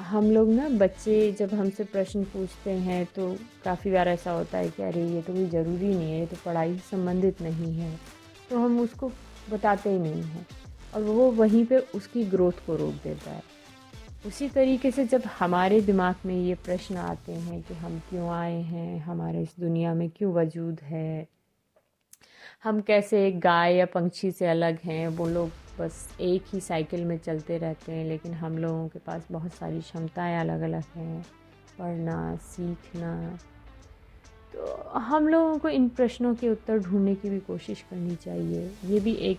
हम 0.00 0.30
लोग 0.30 0.50
ना 0.50 0.68
बच्चे 0.78 1.30
जब 1.32 1.54
हमसे 1.54 1.84
प्रश्न 1.84 2.24
पूछते 2.24 2.70
हैं 2.70 3.04
तो 3.06 3.34
काफ़ी 3.64 3.90
बार 3.90 4.08
ऐसा 4.08 4.30
होता 4.30 4.58
है 4.58 4.68
कि 4.68 4.82
अरे 4.82 5.06
ये 5.06 5.22
तो 5.22 5.32
कोई 5.32 5.46
ज़रूरी 5.46 5.94
नहीं 5.94 6.12
है, 6.12 6.18
ये 6.20 6.26
तो 6.26 6.36
पढ़ाई 6.44 6.78
संबंधित 6.90 7.42
नहीं 7.42 7.74
है। 7.74 7.94
तो 8.50 8.58
हम 8.58 8.80
उसको 8.80 9.10
बताते 9.50 9.90
ही 9.90 9.98
नहीं 9.98 10.22
हैं 10.22 10.46
और 10.94 11.02
वो 11.02 11.30
वहीं 11.32 11.64
पे 11.66 11.78
उसकी 11.94 12.24
ग्रोथ 12.26 12.66
को 12.66 12.76
रोक 12.76 12.94
देता 13.04 13.30
है। 13.30 13.42
उसी 14.26 14.48
तरीके 14.48 14.90
से 14.90 15.04
जब 15.06 15.22
हमारे 15.38 15.80
दिमाग 15.80 16.14
में 16.26 16.34
ये 16.34 16.54
प्रश्न 16.54 16.96
आते 16.96 17.32
हैं 17.32 17.60
कि 17.62 17.74
हम 17.74 17.98
क्यों 18.10 18.28
आए 18.28 18.60
हैं, 18.62 18.98
हमारे 19.00 19.42
इस 19.42 19.54
दुनिया 19.60 19.94
में 19.94 20.08
क्यों 20.10 20.32
वजूद 20.34 20.80
है, 20.80 21.26
हम 22.64 22.80
कैसे 22.80 23.26
एक 23.26 23.40
गाय 23.40 23.74
या 23.74 23.86
पंछी 23.86 24.30
से 24.30 24.46
अलग 24.46 24.78
हैं, 24.80 25.08
वो 25.08 25.28
लोग 25.28 25.50
बस 25.78 26.08
एक 26.20 26.44
ही 26.52 26.60
साइकिल 26.60 27.04
में 27.04 27.16
चलते 27.18 27.58
रहते 27.58 27.92
हैं, 27.92 28.04
लेकिन 28.04 28.34
हम 28.34 28.58
लोगों 28.58 28.86
के 28.88 28.98
पास 28.98 29.26
बहुत 29.32 29.54
सारी 29.54 29.80
क्षमताएँ 29.80 30.38
अलग 30.40 30.60
अलग 30.60 30.84
हैं, 30.96 31.22
पढ़ना, 31.78 32.36
सीखना। 32.36 33.38
तो 34.52 34.76
हम 35.00 35.28
लोगों 35.28 35.58
को 35.58 35.68
इन 35.68 35.88
प्रश्नों 35.88 36.34
के 36.34 36.48
उत्तर 36.48 36.78
ढूँढने 36.78 37.14
की 37.14 37.30
भी 37.30 37.40
कोशिश 37.40 37.84
करनी 37.90 38.16
चाहिए। 38.16 38.70
ये 38.84 39.00
भी 39.00 39.14
एक 39.30 39.38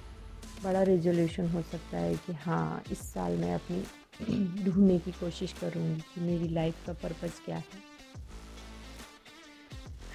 बड़ा 0.63 0.83
रेजोल्यूशन 0.83 1.50
हो 1.50 1.61
सकता 1.61 1.97
है 1.97 2.13
कि 2.15 2.33
हाँ 2.33 2.83
इस 2.91 3.00
साल 3.13 3.38
मैं 3.38 3.53
अपनी 3.55 3.83
ढूँढने 4.63 4.97
की 4.99 5.11
कोशिश 5.11 5.53
करूँगी 5.53 6.01
कि 6.15 6.21
मेरी 6.21 6.47
लाइफ 6.47 6.85
का 6.87 6.93
पर्पज़ 6.93 7.45
क्या 7.45 7.55
है। 7.55 7.89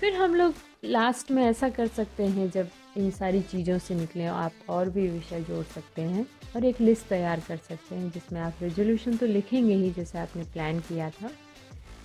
फिर 0.01 0.15
हम 0.15 0.35
लोग 0.35 0.55
लास्ट 0.85 1.31
में 1.31 1.43
ऐसा 1.45 1.69
कर 1.69 1.87
सकते 1.87 2.27
हैं, 2.27 2.51
जब 2.51 2.69
इन 2.97 3.11
सारी 3.11 3.41
चीज़ों 3.43 3.79
से 3.79 3.95
निकलें 3.95 4.27
आप 4.27 4.53
और 4.69 4.91
भी 4.91 5.09
विषय 5.09 5.41
जोड़ 5.41 5.65
सकते 5.65 6.03
हैं 6.03 6.27
और 6.57 6.65
एक 6.65 6.81
लिस्ट 6.81 7.07
तैयार 7.07 7.41
कर 7.41 7.57
सकते 7.57 7.95
हैं, 7.95 8.11
जिसमें 8.11 8.41
आप 8.41 8.63
रेजोल्यूशन 8.63 9.17
तो 9.17 9.27
लिखेंगे 9.27 9.75
ही 9.75 9.91
जैसे 9.91 10.19
आपने 10.19 10.43
प्लान 10.43 10.81
किया 10.81 11.11
था, 11.11 11.31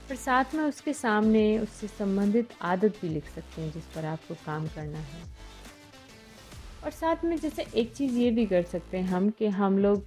पर 0.09 0.15
साथ 0.15 0.55
में 0.55 0.63
उसके 0.63 0.93
सामने 0.93 1.59
उससे 1.59 1.87
संबंधित 1.87 2.49
आदत 2.61 2.97
भी 3.01 3.09
लिख 3.09 3.29
सकते 3.35 3.61
हैं, 3.61 3.71
जिस 3.71 3.83
पर 3.85 4.05
आपको 4.05 4.33
काम 4.45 4.67
करना 4.67 4.99
है। 4.99 5.23
और 6.83 6.91
साथ 6.91 7.23
में 7.25 7.37
जैसे 7.37 7.65
एक 7.75 7.93
चीज़ 7.95 8.17
ये 8.17 8.31
भी 8.31 8.45
कर 8.45 8.63
सकते 8.63 8.97
हैं 8.97 9.07
हम 9.07 9.29
कि 9.29 9.47
हम 9.47 9.77
लोग 9.77 10.05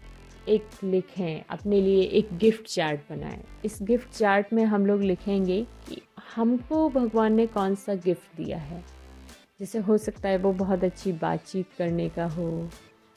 एक 0.48 0.68
लिखें, 0.84 1.44
अपने 1.50 1.80
लिए 1.80 2.02
एक 2.02 2.28
गिफ्ट 2.38 2.66
चार्ट 2.66 3.00
बनाएँ। 3.10 3.42
इस 3.64 3.78
गिफ्ट 3.82 4.10
चार्ट 4.10 4.52
में 4.52 4.64
हम 4.64 4.86
लोग 4.86 5.02
लिखेंगे 5.02 5.60
कि 5.88 6.00
हमको 6.34 6.88
भगवान 6.90 7.34
ने 7.34 7.46
कौन 7.48 7.74
सा 7.76 7.94
गिफ्ट 7.96 8.36
दिया 8.36 8.58
है। 8.58 8.82
जैसे 9.60 9.78
हो 9.80 9.98
सकता 9.98 10.28
है 10.28 10.38
वो 10.38 10.52
बहुत 10.54 10.84
अच्छी 10.84 11.12
बातचीत 11.14 11.68
करने 11.78 12.08
का 12.08 12.26
हो, 12.26 12.68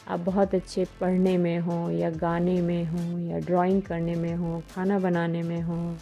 आप 0.07 0.19
बहुत 0.19 0.55
अच्छे 0.55 0.85
पढ़ने 1.01 1.37
में 1.37 1.59
हो 1.59 1.89
या 1.91 2.09
गाने 2.11 2.59
में 2.61 2.85
हो 2.85 3.19
या 3.19 3.39
ड्राइंग 3.39 3.81
करने 3.81 4.15
में 4.15 4.35
हो, 4.35 4.61
खाना 4.71 4.99
बनाने 4.99 5.41
में 5.43 5.61
हो, 5.61 5.97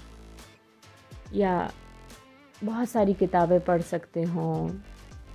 या 1.34 1.72
बहुत 2.62 2.89
सारी 2.89 3.13
किताबें 3.13 3.60
पढ़ 3.60 3.82
सकते 3.84 4.24
हो 4.24 4.70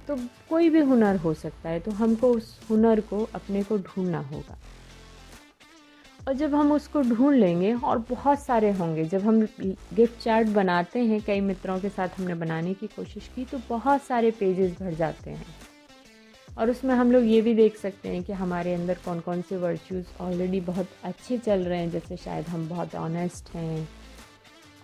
तो 0.08 0.16
कोई 0.48 0.68
भी 0.70 0.80
हुनर 0.80 1.16
हो 1.16 1.32
सकता 1.34 1.68
है 1.68 1.80
तो 1.80 1.90
हमको 1.92 2.32
उस 2.34 2.58
हुनर 2.70 3.00
को 3.00 3.18
अपने 3.34 3.62
को 3.62 3.76
ढूंढना 3.78 4.20
होगा। 4.20 4.56
और 6.28 6.34
जब 6.34 6.54
हम 6.54 6.72
उसको 6.72 7.00
ढूंढ 7.02 7.36
लेंगे, 7.36 7.72
और 7.74 7.98
बहुत 7.98 8.40
सारे 8.40 8.70
होंगे, 8.70 9.04
जब 9.04 9.20
हम 9.20 9.40
गिफ्ट 9.94 10.22
चार्ट 10.22 10.48
बनाते 10.48 11.00
हैं, 11.00 11.20
कई 11.22 11.40
मित्रों 11.40 11.78
के 11.80 11.88
साथ 11.88 12.08
हमने 12.18 12.34
बनाने 12.34 12.74
की 12.74 12.86
कोशिश 12.86 13.30
की 13.34 13.44
तो 13.44 13.58
बहुत 13.68 14.02
सारे 14.02 14.30
पेजेस 14.30 14.76
भर 14.80 14.94
जाते 14.94 15.30
हैं। 15.30 15.46
और 16.58 16.70
उसमें 16.70 16.94
हम 16.94 17.12
लोग 17.12 17.24
ये 17.24 17.40
भी 17.40 17.54
देख 17.54 17.76
सकते 17.76 18.08
हैं 18.08 18.22
कि 18.24 18.32
हमारे 18.32 18.74
अंदर 18.74 18.98
कौन 19.04 19.20
कौन 19.20 19.42
से 19.42 19.56
वर्चूज़ 19.56 20.06
ऑलरेडी 20.20 20.60
बहुत 20.60 20.88
अच्छे 21.04 21.38
चल 21.38 21.64
रहे 21.64 21.78
हैं, 21.78 21.90
जैसे 21.90 22.16
शायद 22.16 22.46
हम 22.46 22.68
बहुत 22.68 22.94
ऑनेस्ट 22.94 23.50
हैं, 23.54 23.88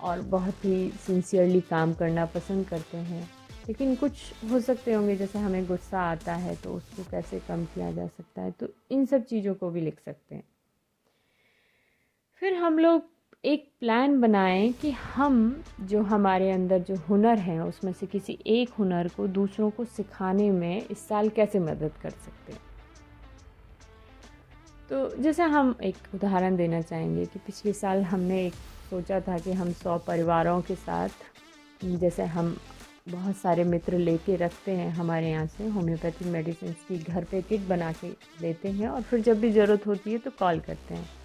और 0.00 0.20
बहुत 0.20 0.64
ही 0.64 0.90
सिंसियरली 1.06 1.60
काम 1.60 1.94
करना 1.94 2.26
पसंद 2.26 2.66
करते 2.66 2.96
हैं। 2.96 3.28
लेकिन 3.68 3.94
कुछ 3.96 4.12
हो 4.50 4.60
सकते 4.60 4.92
होंगे, 4.92 5.16
जैसे 5.16 5.38
हमें 5.38 5.66
गुस्सा 5.66 6.00
आता 6.00 6.34
है 6.34 6.56
तो 6.56 6.74
उसको 6.74 7.02
कैसे 7.10 7.40
कम 7.48 7.64
किया 7.64 7.90
जा 7.92 8.06
सकता 8.06 8.42
है 8.42 8.50
तो 8.50 8.68
इन 8.90 9.06
सब 9.06 9.24
चीज़ों 9.24 9.54
को 9.54 9.70
भी 9.70 9.80
लिख 9.80 10.00
सकते 10.04 10.34
हैं। 10.34 10.44
फिर 12.42 12.54
हम 12.54 12.78
लोग 12.78 13.02
एक 13.44 13.72
प्लान 13.80 14.20
बनाएँ 14.20 14.72
कि 14.72 14.90
हम 14.90 15.64
जो 15.80 16.02
हमारे 16.02 16.50
अंदर 16.50 16.78
जो 16.78 16.96
हुनर 16.96 17.38
हैं, 17.38 17.60
उसमें 17.60 17.92
से 17.92 18.06
किसी 18.06 18.38
एक 18.46 18.70
हुनर 18.70 19.08
को 19.08 19.26
दूसरों 19.26 19.70
को 19.70 19.84
सिखाने 19.84 20.50
में 20.50 20.82
इस 20.82 21.08
साल 21.08 21.28
कैसे 21.28 21.58
मदद 21.58 21.92
कर 22.02 22.10
सकते 22.10 22.52
हैं? 22.52 22.60
तो 24.90 25.22
जैसे 25.22 25.42
हम 25.42 25.74
एक 25.82 25.96
उदाहरण 26.14 26.56
देना 26.56 26.80
चाहेंगे 26.80 27.26
कि 27.26 27.38
पिछले 27.38 27.72
साल 27.72 28.02
हमने 28.02 28.46
एक 28.46 28.54
सोचा 28.90 29.20
था 29.20 29.38
कि 29.38 29.52
हम 29.52 29.72
सौ 29.72 29.98
परिवारों 29.98 30.60
के 30.62 30.74
साथ, 30.74 31.08
जैसे 31.84 32.24
हम 32.24 32.56
बहुत 33.08 33.36
सारे 33.36 33.64
मित्र 33.64 33.98
लेके 33.98 34.36
रखते 34.36 34.72
हैं 34.72 34.90
हमारे 34.90 35.30
यहाँ 35.30 35.46
से, 35.46 35.68
होम्योपैथिक 35.68 36.28
मेडिसिन 36.28 36.72
की 36.88 36.98
घर 36.98 37.24
पे 37.24 37.42
किट 37.42 37.60
बना 37.60 37.92
के 37.92 38.10
देते 38.40 38.68
हैं 38.68 38.88
और 38.88 39.02
फिर 39.02 39.20
जब 39.20 39.40
भी 39.40 39.50
ज़रूरत 39.50 39.86
होती 39.86 40.12
है 40.12 40.18
तो 40.18 40.30
कॉल 40.30 40.60
करते 40.60 40.94
हैं। 40.94 41.15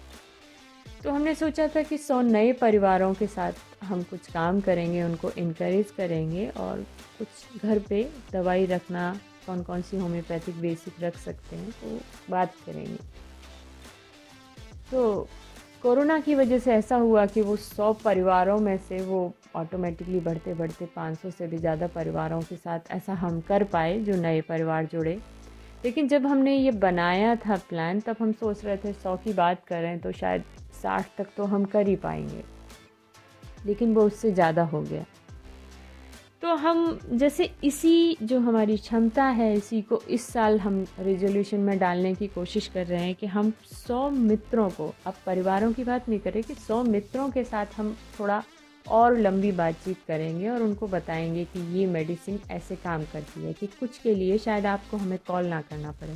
तो 1.04 1.10
हमने 1.10 1.34
सोचा 1.34 1.66
था 1.68 1.82
कि 1.82 1.96
सौ 1.98 2.20
नए 2.22 2.52
परिवारों 2.52 3.12
के 3.14 3.26
साथ 3.26 3.52
हम 3.84 4.02
कुछ 4.02 4.26
काम 4.32 4.60
करेंगे, 4.60 5.02
उनको 5.02 5.30
इनक्रेज 5.30 5.90
करेंगे 5.90 6.46
और 6.50 6.84
कुछ 7.18 7.62
घर 7.64 7.78
पे 7.88 8.02
दवाई 8.32 8.66
रखना 8.66 9.14
कौन 9.46 9.62
कौन 9.62 9.82
सी 9.82 9.98
होम्योपैथिक 9.98 10.60
बेसिक 10.60 11.02
रख 11.02 11.16
सकते 11.18 11.56
हैं 11.56 11.70
तो 11.72 11.98
बात 12.30 12.54
करेंगे। 12.66 12.96
तो 14.90 15.28
कोरोना 15.82 16.18
की 16.20 16.34
वजह 16.34 16.58
से 16.58 16.72
ऐसा 16.72 16.96
हुआ 16.96 17.26
कि 17.26 17.40
वो 17.40 17.56
सौ 17.56 17.92
परिवारों 18.04 18.58
में 18.60 18.76
से 18.88 19.00
वो 19.02 19.32
ऑटोमेटिकली 19.56 20.20
बढ़ते 20.20 20.54
बढ़ते 20.54 20.86
500 20.96 21.30
से 21.30 21.46
भी 21.46 21.58
ज़्यादा 21.58 21.86
परिवारों 21.94 22.40
के 22.40 22.56
साथ 22.56 22.90
ऐसा 22.90 23.14
हम 23.14 23.40
कर 23.40 23.64
पाए, 23.64 23.98
जो 23.98 24.16
नए 24.16 24.40
परिवार 24.42 24.86
जुड़े। 24.86 25.18
लेकिन 25.84 26.08
जब 26.08 26.26
हमने 26.26 26.56
ये 26.56 26.70
बनाया 26.72 27.34
था 27.36 27.56
प्लान 27.68 28.00
तब 28.00 28.16
हम 28.20 28.32
सोच 28.32 28.64
रहे 28.64 28.76
थे, 28.76 28.92
सौ 28.92 29.16
की 29.16 29.32
बात 29.32 29.64
करें 29.66 29.98
तो 30.00 30.12
शायद 30.12 30.44
साठ 30.82 31.16
तक 31.18 31.26
तो 31.36 31.44
हम 31.44 31.64
कर 31.64 31.88
ही 31.88 31.96
पाएँगे। 31.96 32.44
लेकिन 33.66 33.94
वो 33.94 34.02
उससे 34.02 34.32
ज़्यादा 34.32 34.62
हो 34.64 34.80
गया। 34.82 35.04
तो 36.42 36.54
हम 36.54 36.98
जैसे 37.12 37.44
इसी 37.64 38.16
जो 38.22 38.38
हमारी 38.40 38.76
क्षमता 38.76 39.24
है, 39.24 39.52
इसी 39.54 39.80
को 39.82 40.00
इस 40.10 40.26
साल 40.26 40.58
हम 40.60 40.84
रेजोल्यूशन 40.98 41.60
में 41.60 41.78
डालने 41.78 42.14
की 42.14 42.26
कोशिश 42.26 42.66
कर 42.68 42.86
रहे 42.86 43.04
हैं 43.04 43.14
कि 43.14 43.26
हम 43.26 43.52
सौ 43.72 44.08
मित्रों 44.10 44.68
को, 44.70 44.92
अब 45.06 45.14
परिवारों 45.26 45.72
की 45.72 45.84
बात 45.84 46.08
नहीं 46.08 46.20
करें 46.20 46.42
कि 46.42 46.54
सौ 46.54 46.82
मित्रों 46.84 47.28
के 47.30 47.44
साथ 47.44 47.66
हम 47.76 47.96
थोड़ा 48.18 48.42
और 48.88 49.18
लंबी 49.18 49.52
बातचीत 49.52 49.96
करेंगे 50.08 50.48
और 50.48 50.62
उनको 50.62 50.88
बताएँगे 50.88 51.44
कि 51.44 51.78
ये 51.78 51.86
मेडिसिन 51.86 52.40
ऐसे 52.50 52.76
काम 52.76 53.04
करती 53.04 53.44
है 53.44 53.52
कि 53.52 53.66
कुछ 53.66 53.98
के 53.98 54.14
लिए 54.14 54.38
शायद 54.38 54.66
आपको 54.66 54.96
हमें 54.96 55.18
कॉल 55.26 55.46
ना 55.46 55.60
करना 55.60 55.92
पड़े। 55.92 56.14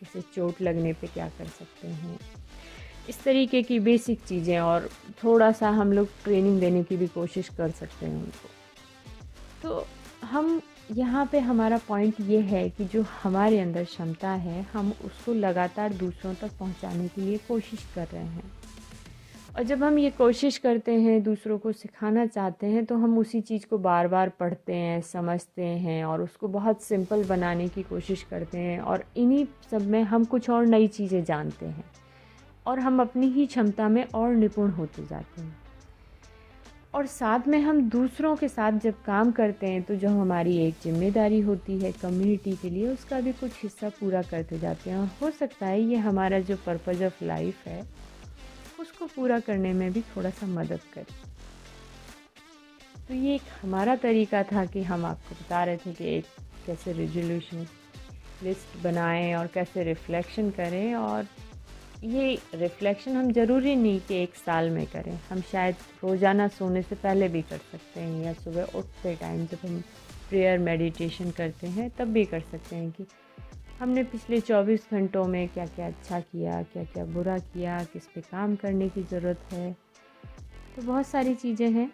किसी 0.00 0.20
चोट 0.20 0.62
लगने 0.62 0.92
पे 0.92 1.06
क्या 1.06 1.28
कर 1.28 1.46
सकते 1.46 1.88
हैं। 1.88 2.18
इस 3.08 3.22
तरीके 3.22 3.62
की 3.62 3.80
बेसिक 3.80 4.20
चीज़ें 4.26 4.58
और 4.58 4.90
थोड़ा 5.24 5.52
सा 5.52 5.70
हम 5.70 5.92
लोग 5.92 6.08
ट्रेनिंग 6.24 6.60
देने 6.60 6.82
की 6.82 6.96
भी 6.96 7.06
कोशिश 7.06 7.48
कर 7.48 7.70
सकते 7.70 8.06
हैं 8.06 8.16
उनको। 8.16 8.48
तो 9.62 9.86
हम 10.24 10.62
यहाँ 10.92 11.26
पे 11.26 11.38
हमारा 11.38 11.78
पॉइंट 11.78 12.14
ये 12.20 12.40
है 12.40 12.70
कि 12.70 12.84
जो 12.84 13.04
हमारे 13.22 13.60
अंदर 13.60 13.84
क्षमता 13.84 14.30
है, 14.30 14.66
हम 14.72 14.92
उसको 15.04 15.32
लगातार 15.32 15.92
दूसरों 15.92 16.34
तक 16.34 16.50
पहुँचाने 16.58 17.08
के 17.08 17.20
लिए 17.20 17.38
कोशिश 17.38 17.86
कर 17.94 18.06
रहे 18.06 18.24
हैं। 18.24 18.57
और 19.58 19.64
जब 19.64 19.82
हम 19.82 19.98
ये 19.98 20.10
कोशिश 20.10 20.56
करते 20.58 20.92
हैं, 20.92 21.22
दूसरों 21.22 21.56
को 21.58 21.70
सिखाना 21.72 22.26
चाहते 22.26 22.66
हैं 22.66 22.84
तो 22.84 22.96
हम 22.96 23.16
उसी 23.18 23.40
चीज़ 23.40 23.66
को 23.66 23.78
बार 23.78 24.08
बार 24.08 24.28
पढ़ते 24.40 24.72
हैं, 24.72 25.00
समझते 25.02 25.62
हैं 25.62 26.04
और 26.04 26.22
उसको 26.22 26.48
बहुत 26.48 26.82
सिंपल 26.82 27.24
बनाने 27.24 27.66
की 27.68 27.82
कोशिश 27.82 28.22
करते 28.30 28.58
हैं 28.58 28.78
और 28.80 29.04
इन्हीं 29.16 29.44
सब 29.70 29.86
में 29.86 30.02
हम 30.02 30.24
कुछ 30.26 30.48
और 30.50 30.66
नई 30.66 30.86
चीज़ें 30.88 31.24
जानते 31.24 31.66
हैं 31.66 31.84
और 32.66 32.78
हम 32.78 33.00
अपनी 33.00 33.28
ही 33.28 33.46
क्षमता 33.46 33.88
में 33.88 34.04
और 34.04 34.34
निपुण 34.34 34.70
होते 34.70 35.06
जाते 35.06 35.40
हैं। 35.40 35.56
और 36.94 37.06
साथ 37.08 37.48
में 37.48 37.60
हम 37.60 37.82
दूसरों 37.90 38.34
के 38.36 38.48
साथ 38.48 38.78
जब 38.80 39.02
काम 39.04 39.32
करते 39.32 39.66
हैं 39.66 39.82
तो 39.82 39.94
जो 39.96 40.08
हमारी 40.10 40.56
एक 40.58 40.74
ज़िम्मेदारी 40.84 41.40
होती 41.40 41.78
है 41.80 41.92
कम्युनिटी 41.92 42.56
के 42.56 42.70
लिए, 42.70 42.88
उसका 42.88 43.20
भी 43.20 43.32
कुछ 43.34 43.62
हिस्सा 43.62 43.88
पूरा 43.90 44.22
करते 44.22 44.58
जाते 44.58 44.90
हैं। 44.90 45.10
हो 45.22 45.30
सकता 45.32 45.66
है 45.66 45.80
ये 45.82 45.96
हमारा 45.98 46.40
जो 46.40 46.56
पर्पज़ 46.66 47.04
ऑफ़ 47.04 47.24
लाइफ 47.24 47.66
है 47.66 47.86
उसको 49.00 49.06
पूरा 49.14 49.38
करने 49.40 49.72
में 49.72 49.92
भी 49.92 50.00
थोड़ा 50.06 50.30
सा 50.30 50.46
मदद 50.48 50.80
करे। 50.94 51.04
तो 53.08 53.14
ये 53.14 53.34
एक 53.34 53.42
हमारा 53.62 53.94
तरीका 53.96 54.42
था 54.42 54.64
कि 54.66 54.82
हम 54.82 55.04
आपको 55.06 55.34
बता 55.34 55.62
रहे 55.64 55.76
थे 55.76 55.92
कि 55.92 56.04
एक 56.16 56.24
कैसे 56.66 56.92
रेजोल्यूशन 56.92 57.66
लिस्ट 58.42 58.76
बनाएँ 58.82 59.34
और 59.34 59.46
कैसे 59.54 59.84
रिफ्लेक्शन 59.84 60.50
करें 60.50 60.94
और 60.94 61.26
ये 62.04 62.38
रिफ्लेक्शन 62.54 63.16
हम 63.16 63.30
ज़रूरी 63.32 63.76
नहीं 63.76 64.00
कि 64.00 64.22
एक 64.22 64.34
साल 64.36 64.70
में 64.70 64.86
करें। 64.86 65.12
हम 65.30 65.40
शायद 65.52 65.76
रोज़ाना 66.02 66.48
सोने 66.58 66.82
से 66.82 66.94
पहले 66.96 67.28
भी 67.28 67.42
कर 67.42 67.58
सकते 67.72 68.00
हैं 68.00 68.24
या 68.24 68.32
सुबह 68.34 68.78
उठते 68.78 69.14
टाइम 69.20 69.46
जब 69.46 69.66
हम 69.66 69.80
प्रेयर 70.28 70.58
मेडिटेशन 70.58 71.30
करते 71.30 71.66
हैं 71.78 71.90
तब 71.98 72.12
भी 72.12 72.24
कर 72.24 72.40
सकते 72.50 72.76
हैं 72.76 72.90
कि 72.90 73.06
हमने 73.80 74.02
पिछले 74.04 74.40
24 74.40 74.90
घंटों 74.92 75.24
में 75.26 75.48
क्या 75.48 75.66
क्या 75.66 75.86
अच्छा 75.86 76.18
किया 76.22 76.62
क्या 76.64 76.84
क्या 76.84 77.04
बुरा 77.06 77.38
किया, 77.38 77.82
किस 77.84 78.06
पे 78.06 78.20
काम 78.22 78.56
करने 78.56 78.88
की 78.88 79.02
ज़रूरत 79.04 79.52
है 79.52 79.72
तो 80.76 80.82
बहुत 80.82 81.06
सारी 81.06 81.34
चीज़ें 81.34 81.70
हैं। 81.70 81.90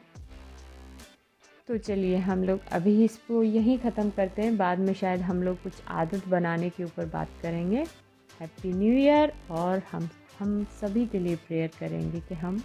तो 1.68 1.76
चलिए 1.78 2.16
हम 2.18 2.42
लोग 2.44 2.60
अभी 2.72 3.04
इसको 3.04 3.42
यहीं 3.42 3.78
ख़त्म 3.78 4.10
करते 4.10 4.42
हैं। 4.42 4.56
बाद 4.56 4.78
में 4.78 4.92
शायद 4.94 5.20
हम 5.22 5.42
लोग 5.42 5.62
कुछ 5.62 5.82
आदत 5.90 6.28
बनाने 6.28 6.70
के 6.70 6.84
ऊपर 6.84 7.06
बात 7.08 7.28
करेंगे। 7.42 7.84
हैप्पी 8.30 8.72
न्यू 8.72 8.92
ईयर 8.94 9.32
और 9.52 9.82
हम 9.92 10.08
हम 10.38 10.64
सभी 10.80 11.06
के 11.06 11.18
लिए 11.18 11.36
प्रेयर 11.38 11.70
करेंगे 11.80 12.20
कि 12.20 12.34
हम 12.34 12.62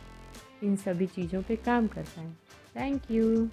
इन 0.63 0.75
सभी 0.77 1.05
चीज़ों 1.07 1.41
पे 1.41 1.55
काम 1.57 1.87
कर 1.87 2.03
पाएँ। 2.15 2.31
Thank 2.75 3.11
you 3.11 3.47